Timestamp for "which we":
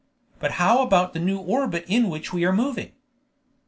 2.09-2.43